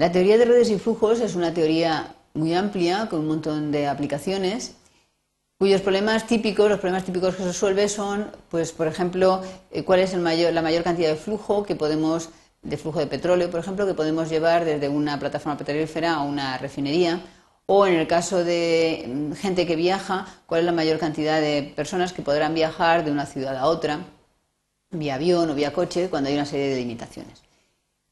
La 0.00 0.12
teoría 0.12 0.38
de 0.38 0.44
redes 0.44 0.70
y 0.70 0.78
flujos 0.78 1.18
es 1.18 1.34
una 1.34 1.52
teoría 1.52 2.14
muy 2.32 2.54
amplia, 2.54 3.08
con 3.08 3.18
un 3.18 3.26
montón 3.26 3.72
de 3.72 3.88
aplicaciones, 3.88 4.76
cuyos 5.58 5.80
problemas 5.80 6.24
típicos, 6.28 6.70
los 6.70 6.78
problemas 6.78 7.04
típicos 7.04 7.34
que 7.34 7.42
se 7.42 7.48
resuelve 7.48 7.88
son, 7.88 8.30
pues, 8.48 8.70
por 8.70 8.86
ejemplo, 8.86 9.42
eh, 9.72 9.82
cuál 9.82 9.98
es 9.98 10.14
la 10.14 10.62
mayor 10.62 10.84
cantidad 10.84 11.08
de 11.08 11.16
flujo 11.16 11.64
que 11.64 11.74
podemos, 11.74 12.30
de 12.62 12.76
flujo 12.76 13.00
de 13.00 13.08
petróleo, 13.08 13.50
por 13.50 13.58
ejemplo, 13.58 13.88
que 13.88 13.94
podemos 13.94 14.30
llevar 14.30 14.64
desde 14.64 14.88
una 14.88 15.18
plataforma 15.18 15.58
petrolífera 15.58 16.14
a 16.14 16.22
una 16.22 16.58
refinería, 16.58 17.20
o 17.66 17.84
en 17.84 17.94
el 17.94 18.06
caso 18.06 18.44
de 18.44 19.04
mm, 19.04 19.32
gente 19.32 19.66
que 19.66 19.74
viaja, 19.74 20.26
cuál 20.46 20.60
es 20.60 20.66
la 20.66 20.72
mayor 20.72 21.00
cantidad 21.00 21.40
de 21.40 21.72
personas 21.74 22.12
que 22.12 22.22
podrán 22.22 22.54
viajar 22.54 23.04
de 23.04 23.10
una 23.10 23.26
ciudad 23.26 23.56
a 23.56 23.66
otra, 23.66 24.06
vía 24.90 25.16
avión 25.16 25.50
o 25.50 25.56
vía 25.56 25.72
coche, 25.72 26.08
cuando 26.08 26.28
hay 26.28 26.36
una 26.36 26.46
serie 26.46 26.68
de 26.68 26.76
limitaciones. 26.76 27.47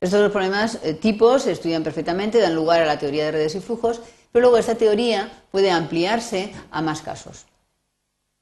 Estos 0.00 0.20
dos 0.20 0.32
problemas 0.32 0.78
eh, 0.82 0.92
tipos 0.92 1.44
se 1.44 1.52
estudian 1.52 1.82
perfectamente, 1.82 2.38
dan 2.38 2.54
lugar 2.54 2.82
a 2.82 2.86
la 2.86 2.98
teoría 2.98 3.24
de 3.24 3.32
redes 3.32 3.54
y 3.54 3.60
flujos, 3.60 4.02
pero 4.30 4.42
luego 4.42 4.58
esta 4.58 4.74
teoría 4.74 5.32
puede 5.50 5.70
ampliarse 5.70 6.52
a 6.70 6.82
más 6.82 7.00
casos. 7.00 7.46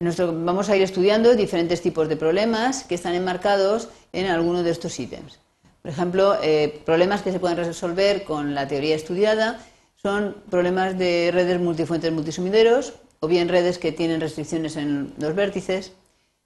vamos 0.00 0.68
a 0.68 0.76
ir 0.76 0.82
estudiando 0.82 1.36
diferentes 1.36 1.80
tipos 1.80 2.08
de 2.08 2.16
problemas 2.16 2.82
que 2.82 2.96
están 2.96 3.14
enmarcados 3.14 3.88
en 4.12 4.26
alguno 4.26 4.64
de 4.64 4.70
estos 4.70 4.98
ítems. 4.98 5.38
Por 5.80 5.92
ejemplo, 5.92 6.36
eh, 6.42 6.82
problemas 6.84 7.22
que 7.22 7.30
se 7.30 7.38
pueden 7.38 7.56
resolver 7.56 8.24
con 8.24 8.54
la 8.54 8.66
teoría 8.66 8.96
estudiada 8.96 9.60
son 9.94 10.34
problemas 10.50 10.98
de 10.98 11.30
redes 11.32 11.60
multifuentes 11.60 12.10
multisumideros 12.10 12.94
o 13.20 13.28
bien 13.28 13.48
redes 13.48 13.78
que 13.78 13.92
tienen 13.92 14.20
restricciones 14.20 14.76
en 14.76 15.14
los 15.18 15.34
vértices. 15.36 15.92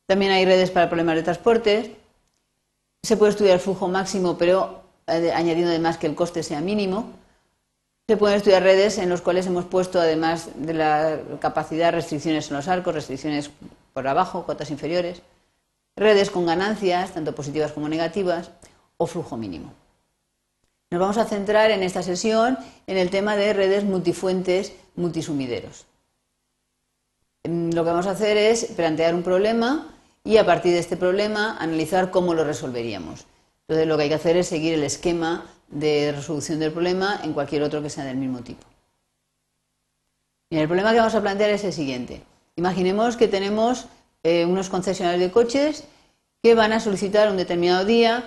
También 0.07 0.33
hay 0.33 0.45
redes 0.45 0.71
para 0.71 0.89
problemas 0.89 1.17
de 1.17 1.23
transporte. 1.23 1.97
Se 3.03 3.17
puede 3.17 3.31
estudiar 3.31 3.59
flujo 3.59 3.89
máximo, 3.89 4.37
pero 4.37 4.88
añadiendo 5.09 5.71
además 5.71 5.99
que 5.99 6.07
el 6.07 6.15
coste 6.15 6.43
sea 6.43 6.61
mínimo. 6.61 7.11
Se 8.07 8.17
pueden 8.17 8.37
estudiar 8.37 8.63
redes 8.63 8.99
en 8.99 9.11
las 9.11 9.21
cuales 9.21 9.47
hemos 9.47 9.65
puesto, 9.65 10.01
además 10.01 10.49
de 10.55 10.75
la 10.75 11.21
capacidad, 11.41 11.93
restricciones 11.93 12.49
en 12.49 12.57
los 12.57 12.69
arcos, 12.69 12.95
restricciones 12.95 13.51
por 13.93 14.09
abajo, 14.09 14.47
cotas 14.47 14.71
inferiores, 14.71 15.23
redes 15.97 16.31
con 16.31 16.47
ganancias, 16.47 17.13
tanto 17.13 17.35
positivas 17.35 17.73
como 17.73 17.89
negativas, 17.89 18.51
o 18.97 19.07
flujo 19.07 19.37
mínimo. 19.37 19.73
Nos 20.91 21.01
vamos 21.01 21.19
a 21.19 21.27
centrar 21.27 21.71
en 21.71 21.83
esta 21.83 22.03
sesión 22.03 22.59
en 22.87 22.97
el 22.97 23.11
tema 23.11 23.37
de 23.37 23.53
redes 23.53 23.85
multifuentes 23.85 24.73
multisumideros. 24.97 25.87
Mm, 27.45 27.73
lo 27.73 27.85
que 27.85 27.91
vamos 27.91 28.07
a 28.07 28.13
hacer 28.13 28.37
es 28.37 28.65
plantear 28.77 29.15
un 29.15 29.23
problema 29.23 29.87
y 30.25 30.39
a 30.39 30.47
partir 30.47 30.73
de 30.73 30.79
este 30.79 30.97
problema 30.97 31.57
analizar 31.59 32.11
cómo 32.11 32.35
lo 32.35 32.45
resolveríamos. 32.45 33.27
Entonces 33.69 33.87
lo 33.87 33.99
que 33.99 34.05
hay 34.05 34.09
que 34.09 34.15
hacer 34.15 34.37
es 34.39 34.49
seguir 34.49 34.73
el 34.73 34.83
esquema 34.83 35.45
de 35.69 36.13
resolución 36.17 36.59
del 36.59 36.73
problema 36.73 37.21
en 37.23 37.35
cualquier 37.35 37.63
otro 37.63 37.83
que 37.83 37.91
sea 37.91 38.05
del 38.05 38.17
mismo 38.17 38.41
tipo. 38.41 38.65
el 40.51 40.67
problema 40.67 40.93
que 40.93 40.99
vamos 40.99 41.15
a 41.15 41.21
plantear 41.21 41.51
es 41.51 41.65
el 41.65 41.75
siguiente. 41.75 42.23
Imaginemos 42.57 43.19
que 43.19 43.29
tenemos 43.29 43.87
eh, 44.23 44.47
unos 44.47 44.71
concesionarios 44.71 45.21
de 45.21 45.31
coches 45.31 45.85
que 46.43 46.55
van 46.55 46.73
a 46.73 46.81
solicitar 46.81 47.31
un 47.31 47.37
determinado 47.37 47.85
día 47.85 48.25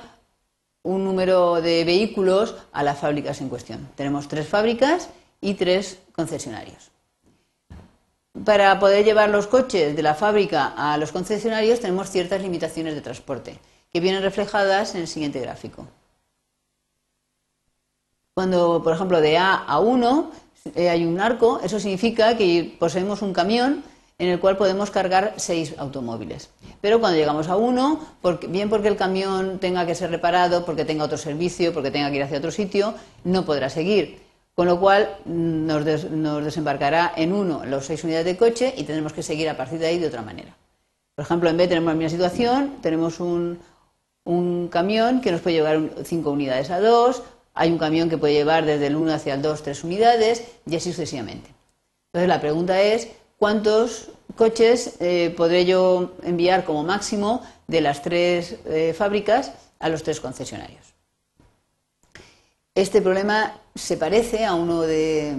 un 0.84 1.03
número 1.03 1.59
de 1.59 1.86
vehículos 1.86 2.56
a 2.72 2.84
las 2.84 3.00
fábricas 3.00 3.42
en 3.42 3.50
cuestión. 3.50 3.89
Tenemos 3.95 4.28
tres 4.28 4.47
fábricas 4.47 5.09
y 5.39 5.56
tres 5.56 5.97
concesionarios. 6.14 6.92
Para 8.45 8.80
poder 8.80 9.03
llevar 9.03 9.30
los 9.30 9.47
coches 9.47 9.95
de 9.95 10.03
la 10.03 10.14
fábrica 10.14 10.73
a 10.78 10.97
los 10.97 11.12
concesionarios 11.12 11.80
tenemos 11.80 12.12
ciertas 12.12 12.42
limitaciones 12.42 12.94
de 12.94 13.02
transporte 13.02 13.59
que 13.92 14.00
vienen 14.00 14.22
reflejadas 14.22 14.95
en 14.95 15.02
el 15.02 15.08
siguiente 15.08 15.39
gráfico. 15.39 15.88
Cuando, 18.34 18.81
por 18.84 18.94
ejemplo, 18.94 19.20
de 19.20 19.38
A 19.38 19.56
a 19.56 19.80
1 19.80 20.31
eh, 20.75 20.89
hay 20.89 21.06
un 21.06 21.20
arco, 21.20 21.59
eso 21.63 21.79
significa 21.79 22.38
que 22.38 22.75
poseemos 22.80 23.22
un 23.22 23.34
camión 23.34 23.84
en 24.19 24.30
el 24.30 24.40
cual 24.40 24.56
podemos 24.56 24.91
cargar 24.91 25.34
seis 25.38 25.74
automóviles. 25.78 26.50
Pero 26.80 27.00
cuando 27.00 27.18
llegamos 27.18 27.47
a 27.47 27.57
1, 27.57 28.00
bien 28.50 28.69
porque 28.69 28.88
el 28.88 28.96
camión 28.96 29.57
tenga 29.59 29.85
que 29.85 29.96
ser 29.96 30.12
reparado, 30.12 30.63
porque 30.63 30.85
tenga 30.85 31.06
otro 31.06 31.18
servicio, 31.18 31.74
porque 31.74 31.90
tenga 31.90 32.09
que 32.12 32.18
ir 32.18 32.24
hacia 32.24 32.38
otro 32.38 32.51
sitio, 32.51 32.94
no 33.24 33.46
podrá 33.46 33.69
seguir. 33.69 34.22
Con 34.53 34.68
lo 34.68 34.80
cual 34.80 35.18
mm, 35.25 35.66
nos, 35.66 36.44
desembarcará 36.44 37.13
en 37.16 37.34
1 37.34 37.66
los 37.66 37.85
seis 37.85 38.03
unidades 38.03 38.25
de 38.25 38.38
coche 38.38 38.74
y 38.78 38.84
tendremos 38.84 39.12
que 39.13 39.24
seguir 39.24 39.50
a 39.50 39.57
partir 39.57 39.80
de 39.80 39.88
ahí 39.88 39.97
de 39.97 40.07
otra 40.07 40.22
manera. 40.22 40.56
Por 41.16 41.25
ejemplo, 41.25 41.50
en 41.50 41.57
B 41.57 41.68
tenemos 41.68 41.90
la 41.90 41.96
misma 41.96 42.09
situación, 42.09 42.78
tenemos 42.81 43.19
un, 43.19 43.59
un 44.23 44.67
camión 44.67 45.21
que 45.21 45.31
nos 45.31 45.41
puede 45.41 45.57
llevar 45.57 45.81
5 46.03 46.29
unidades 46.29 46.69
a 46.69 46.79
2, 46.79 47.23
hay 47.53 47.71
un 47.71 47.77
camión 47.77 48.09
que 48.09 48.17
puede 48.17 48.33
llevar 48.33 48.65
desde 48.65 48.87
el 48.87 48.95
1 48.95 49.13
hacia 49.13 49.33
el 49.33 49.41
2 49.41 49.63
3 49.63 49.83
unidades 49.83 50.43
y 50.65 50.75
así 50.75 50.91
sucesivamente. 50.91 51.49
Entonces 52.13 52.27
la 52.27 52.41
pregunta 52.41 52.81
es, 52.81 53.09
¿cuántos 53.37 54.09
coches 54.35 54.95
eh, 54.99 55.33
podré 55.35 55.65
yo 55.65 56.13
enviar 56.23 56.65
como 56.65 56.83
máximo 56.83 57.41
de 57.67 57.81
las 57.81 58.01
tres 58.01 58.57
eh, 58.65 58.93
fábricas 58.97 59.53
a 59.79 59.89
los 59.89 60.03
tres 60.03 60.19
concesionarios? 60.19 60.91
Este 62.73 63.01
problema 63.01 63.53
se 63.75 63.97
parece 63.97 64.45
a 64.45 64.55
uno 64.55 64.81
de, 64.81 65.35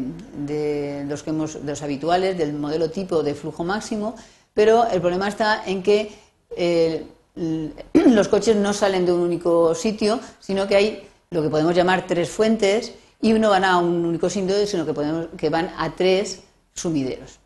los, 1.06 1.82
habituales 1.82 2.36
del 2.36 2.52
modelo 2.52 2.90
tipo 2.90 3.22
de 3.22 3.34
flujo 3.34 3.64
máximo, 3.64 4.14
pero 4.52 4.86
el 4.88 5.00
problema 5.00 5.28
está 5.28 5.62
en 5.64 5.82
que 5.82 6.12
eh, 6.56 7.06
los 7.94 8.28
coches 8.28 8.56
no 8.56 8.72
salen 8.72 9.06
de 9.06 9.12
un 9.12 9.20
único 9.20 9.74
sitio, 9.74 10.20
sino 10.40 10.66
que 10.66 10.76
hay 10.76 11.08
lo 11.30 11.42
que 11.42 11.48
podemos 11.48 11.74
llamar 11.74 12.06
tres 12.06 12.30
fuentes 12.30 12.92
y 13.20 13.32
uno 13.32 13.50
van 13.50 13.64
a 13.64 13.78
un 13.78 14.04
único 14.04 14.28
sitio, 14.28 14.66
sino 14.66 14.84
que, 14.84 14.92
podemos, 14.92 15.28
que 15.38 15.48
van 15.48 15.72
a 15.78 15.94
tres 15.94 16.42
sumideros. 16.74 17.38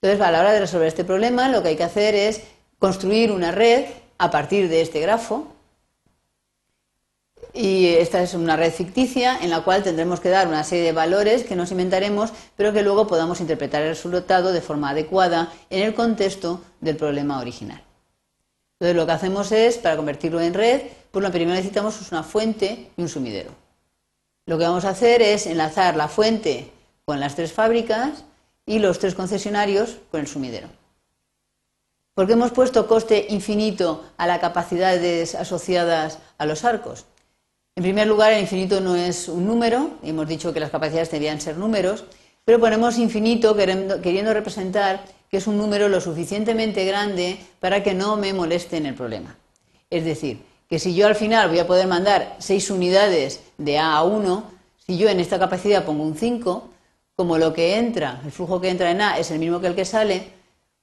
Entonces, 0.00 0.26
a 0.26 0.30
la 0.30 0.40
hora 0.40 0.52
de 0.52 0.60
resolver 0.60 0.88
este 0.88 1.04
problema, 1.04 1.48
lo 1.48 1.62
que 1.62 1.68
hay 1.68 1.76
que 1.76 1.84
hacer 1.84 2.14
es 2.14 2.42
construir 2.78 3.30
una 3.32 3.50
red 3.50 3.84
a 4.16 4.30
partir 4.30 4.68
de 4.68 4.80
este 4.80 5.00
grafo. 5.00 5.48
Y 7.52 7.88
esta 7.88 8.22
es 8.22 8.32
una 8.34 8.56
red 8.56 8.72
ficticia 8.72 9.36
en 9.42 9.50
la 9.50 9.62
cual 9.62 9.82
tendremos 9.82 10.20
que 10.20 10.28
dar 10.28 10.46
una 10.46 10.62
serie 10.62 10.84
de 10.84 10.92
valores 10.92 11.42
que 11.42 11.56
nos 11.56 11.72
inventaremos, 11.72 12.32
pero 12.56 12.72
que 12.72 12.82
luego 12.82 13.08
podamos 13.08 13.40
interpretar 13.40 13.82
el 13.82 13.88
resultado 13.88 14.52
de 14.52 14.60
forma 14.60 14.90
adecuada 14.90 15.52
en 15.68 15.82
el 15.82 15.94
contexto 15.94 16.60
del 16.80 16.96
problema 16.96 17.40
original. 17.40 17.82
Entonces 18.80 18.96
lo 18.96 19.04
que 19.04 19.12
hacemos 19.12 19.52
es, 19.52 19.76
para 19.76 19.96
convertirlo 19.96 20.40
en 20.40 20.54
red, 20.54 20.80
pues 21.10 21.22
lo 21.22 21.30
primero 21.30 21.54
necesitamos 21.54 22.10
una 22.10 22.22
fuente 22.22 22.90
y 22.96 23.02
un 23.02 23.10
sumidero. 23.10 23.50
Lo 24.46 24.56
que 24.56 24.64
vamos 24.64 24.86
a 24.86 24.90
hacer 24.90 25.20
es 25.20 25.46
enlazar 25.46 25.96
la 25.96 26.08
fuente 26.08 26.72
con 27.04 27.20
las 27.20 27.36
tres 27.36 27.52
fábricas 27.52 28.24
y 28.64 28.78
los 28.78 28.98
tres 28.98 29.14
concesionarios 29.14 29.98
con 30.10 30.20
el 30.20 30.26
sumidero. 30.26 30.68
¿Por 32.14 32.26
qué 32.26 32.32
hemos 32.32 32.52
puesto 32.52 32.86
coste 32.86 33.26
infinito 33.28 34.02
a 34.16 34.26
las 34.26 34.38
capacidades 34.38 35.34
asociadas 35.34 36.18
a 36.38 36.46
los 36.46 36.64
arcos? 36.64 37.04
En 37.76 37.82
primer 37.82 38.06
lugar, 38.06 38.32
el 38.32 38.40
infinito 38.40 38.80
no 38.80 38.96
es 38.96 39.28
un 39.28 39.46
número, 39.46 39.90
hemos 40.02 40.26
dicho 40.26 40.54
que 40.54 40.60
las 40.60 40.70
capacidades 40.70 41.10
debían 41.10 41.40
ser 41.40 41.58
números, 41.58 42.04
pero 42.44 42.60
ponemos 42.60 42.98
infinito 42.98 43.54
queriendo 43.56 44.34
representar 44.34 45.04
que 45.30 45.36
es 45.36 45.46
un 45.46 45.56
número 45.56 45.88
lo 45.88 46.00
suficientemente 46.00 46.84
grande 46.84 47.38
para 47.60 47.82
que 47.82 47.94
no 47.94 48.16
me 48.16 48.32
moleste 48.32 48.76
en 48.76 48.86
el 48.86 48.94
problema. 48.94 49.36
Es 49.88 50.04
decir, 50.04 50.42
que 50.68 50.78
si 50.78 50.94
yo 50.94 51.06
al 51.06 51.14
final 51.14 51.48
voy 51.48 51.58
a 51.58 51.66
poder 51.66 51.86
mandar 51.86 52.36
6 52.38 52.70
unidades 52.70 53.40
de 53.58 53.78
A 53.78 53.96
a 53.96 54.02
1, 54.02 54.44
si 54.86 54.98
yo 54.98 55.08
en 55.08 55.20
esta 55.20 55.38
capacidad 55.38 55.84
pongo 55.84 56.02
un 56.02 56.16
5, 56.16 56.70
como 57.14 57.38
lo 57.38 57.52
que 57.52 57.76
entra, 57.76 58.20
el 58.24 58.32
flujo 58.32 58.60
que 58.60 58.70
entra 58.70 58.90
en 58.90 59.00
A 59.00 59.18
es 59.18 59.30
el 59.30 59.38
mismo 59.38 59.60
que 59.60 59.66
el 59.66 59.74
que 59.74 59.84
sale, 59.84 60.28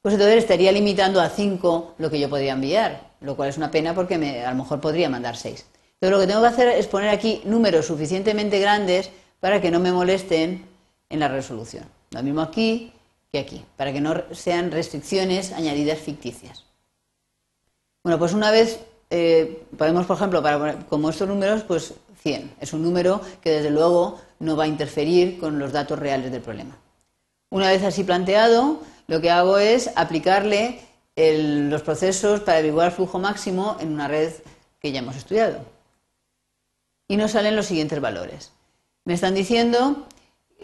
pues 0.01 0.13
entonces 0.13 0.37
estaría 0.37 0.71
limitando 0.71 1.19
a 1.19 1.29
5 1.29 1.95
lo 1.97 2.09
que 2.09 2.19
yo 2.19 2.29
podría 2.29 2.53
enviar, 2.53 3.11
lo 3.19 3.35
cual 3.35 3.49
es 3.49 3.57
una 3.57 3.71
pena 3.71 3.93
porque 3.95 4.15
a 4.15 4.49
lo 4.51 4.57
mejor 4.57 4.79
podría 4.79 5.09
mandar 5.09 5.35
6. 5.35 5.65
Entonces 5.99 6.11
lo 6.11 6.19
que 6.19 6.27
tengo 6.27 6.41
que 6.41 6.47
hacer 6.47 6.67
es 6.69 6.87
poner 6.87 7.09
aquí 7.09 7.41
números 7.43 7.87
suficientemente 7.87 8.59
grandes 8.59 9.09
para 9.39 9.59
que 9.59 9.71
no 9.71 9.79
me 9.79 9.91
molesten 9.91 10.65
en 11.09 11.19
la 11.19 11.27
resolución. 11.27 11.85
Lo 12.11 12.23
mismo 12.23 12.41
aquí, 12.41 12.91
que 13.31 13.39
aquí, 13.39 13.65
para 13.75 13.91
que 13.93 14.01
no 14.01 14.15
sean 14.31 14.71
restricciones 14.71 15.51
añadidas 15.51 15.99
ficticias. 15.99 16.65
Bueno, 18.03 18.19
pues 18.19 18.33
una 18.33 18.51
vez 18.51 18.79
eh, 19.09 19.63
podemos, 19.77 20.05
por 20.05 20.17
ejemplo, 20.17 20.41
para, 20.41 20.79
como 20.85 21.09
estos 21.09 21.27
números, 21.27 21.63
pues 21.63 21.93
100. 22.21 22.55
Es 22.59 22.73
un 22.73 22.83
número 22.83 23.21
que 23.41 23.51
desde 23.51 23.69
luego 23.69 24.19
no 24.39 24.55
va 24.55 24.65
a 24.65 24.67
interferir 24.67 25.39
con 25.39 25.59
los 25.59 25.71
datos 25.71 25.99
reales 25.99 26.31
del 26.31 26.41
problema. 26.41 26.77
Una 27.49 27.69
vez 27.69 27.83
así 27.83 28.03
planteado, 28.03 28.81
lo 29.07 29.21
que 29.21 29.31
hago 29.31 29.57
es 29.57 29.91
aplicarle 29.95 30.81
los 31.15 31.81
procesos 31.81 32.41
para 32.41 32.59
averiguar 32.59 32.91
flujo 32.91 33.19
máximo 33.19 33.77
en 33.79 33.93
una 33.93 34.07
red 34.07 34.33
que 34.79 34.91
ya 34.91 34.99
hemos 34.99 35.15
estudiado. 35.15 35.59
Y 37.07 37.17
nos 37.17 37.31
salen 37.31 37.55
los 37.55 37.65
siguientes 37.65 38.01
valores. 38.01 38.51
Me 39.05 39.13
están 39.13 39.33
diciendo 39.33 40.05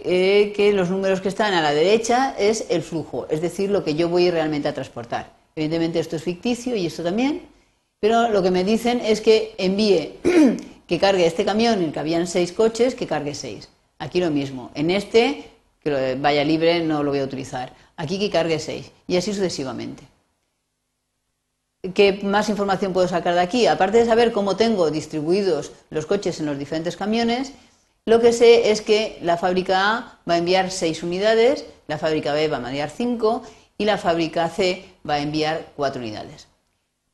eh, 0.04 0.54
que 0.56 0.74
los 0.74 0.90
números 0.90 1.22
que 1.22 1.30
están 1.30 1.54
a 1.54 1.62
la 1.62 1.74
derecha 1.74 2.36
es 2.38 2.66
el 2.70 2.82
flujo, 2.82 3.28
es 3.30 3.42
decir, 3.42 3.70
lo 3.70 3.84
que 3.84 3.96
yo 3.96 4.10
voy 4.10 4.30
realmente 4.30 4.68
a 4.68 4.74
transportar. 4.74 5.32
Evidentemente 5.56 6.00
esto 6.00 6.16
es 6.16 6.24
ficticio 6.24 6.76
y 6.76 6.86
esto 6.86 7.04
también, 7.04 7.42
pero 8.00 8.30
lo 8.30 8.44
que 8.44 8.52
me 8.52 8.64
dicen 8.64 9.00
es 9.00 9.22
que 9.22 9.56
envíe 9.58 10.20
que 10.88 11.00
cargue 11.00 11.26
este 11.26 11.46
camión 11.46 11.76
en 11.76 11.86
el 11.86 11.94
que 11.94 12.00
habían 12.00 12.28
seis 12.28 12.52
coches, 12.52 12.96
que 12.96 13.08
cargue 13.08 13.34
seis. 13.34 13.70
Aquí 13.98 14.20
lo 14.20 14.30
mismo. 14.30 14.72
En 14.76 14.92
este, 14.92 15.46
que 15.80 16.18
vaya 16.20 16.44
libre, 16.44 16.84
no 16.84 17.04
lo 17.04 17.12
voy 17.12 17.20
a 17.20 17.24
utilizar. 17.24 17.74
Aquí 17.96 18.20
que 18.20 18.30
cargue 18.30 18.60
seis. 18.60 18.92
Y 19.08 19.16
así 19.16 19.34
sucesivamente. 19.34 20.04
¿Qué 21.94 22.20
más 22.24 22.50
información 22.50 22.94
puedo 22.94 23.08
sacar 23.08 23.36
de 23.36 23.42
aquí? 23.42 23.68
Aparte 23.68 23.98
de 23.98 24.06
saber 24.06 24.32
cómo 24.32 24.56
tengo 24.56 24.90
distribuidos 24.90 25.72
los 25.90 26.06
coches 26.06 26.40
en 26.40 26.46
los 26.46 26.58
diferentes 26.58 26.96
camiones, 26.96 27.54
lo 28.06 28.20
que 28.20 28.34
sé 28.34 28.72
es 28.72 28.82
que 28.82 29.18
la 29.22 29.38
fábrica 29.38 29.98
A 29.98 30.20
va 30.30 30.34
a 30.36 30.38
enviar 30.38 30.72
6 30.72 31.04
unidades, 31.04 31.66
la 31.88 31.98
fábrica 31.98 32.34
B 32.34 32.48
va 32.48 32.58
a 32.58 32.68
enviar 32.68 32.90
5 32.90 33.44
y 33.78 33.86
la 33.86 33.98
fábrica 33.98 34.50
C 34.50 34.86
va 35.08 35.16
a 35.16 35.20
enviar 35.20 35.72
4 35.76 36.02
unidades. 36.02 36.48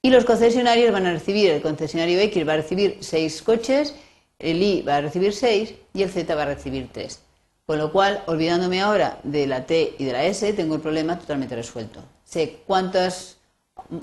Y 0.01 0.09
los 0.09 0.25
concesionarios 0.25 0.91
van 0.91 1.05
a 1.05 1.11
recibir, 1.11 1.51
el 1.51 1.61
concesionario 1.61 2.19
X 2.19 2.47
va 2.47 2.53
a 2.53 2.57
recibir 2.57 2.97
6 3.01 3.41
coches, 3.41 3.93
el 4.39 4.63
Y 4.63 4.81
va 4.81 4.97
a 4.97 5.01
recibir 5.01 5.33
6 5.33 5.73
y 5.93 6.01
el 6.01 6.09
Z 6.09 6.33
va 6.33 6.43
a 6.43 6.45
recibir 6.45 6.89
3. 6.91 7.19
Con 7.65 7.77
lo 7.77 7.91
cual, 7.91 8.23
olvidándome 8.25 8.81
ahora 8.81 9.19
de 9.23 9.45
la 9.45 9.65
T 9.65 9.95
y 9.99 10.05
de 10.05 10.13
la 10.13 10.23
S, 10.25 10.53
tengo 10.53 10.75
el 10.75 10.81
problema 10.81 11.19
totalmente 11.19 11.55
resuelto. 11.55 12.01
Sé 12.23 12.61
cuántas 12.65 13.37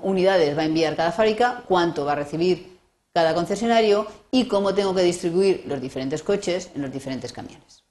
unidades 0.03 0.57
va 0.57 0.63
a 0.63 0.67
enviar 0.67 0.95
cada 0.95 1.13
fábrica, 1.13 1.65
cuánto 1.67 2.05
va 2.05 2.13
a 2.13 2.17
recibir 2.17 2.76
cada 3.17 3.33
concesionario 3.33 4.07
y 4.31 4.45
cómo 4.45 4.75
tengo 4.75 4.95
que 4.95 5.03
distribuir 5.03 5.65
los 5.67 5.81
diferentes 5.81 6.23
coches 6.23 6.71
en 6.75 6.83
los 6.83 6.93
diferentes 6.93 7.33
camiones. 7.33 7.86